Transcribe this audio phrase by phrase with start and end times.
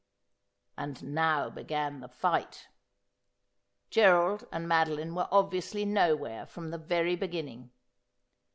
[0.79, 2.69] And now began the fight.
[3.91, 7.69] Gerald and Madoline were ob viously nowhere, from the very beginning.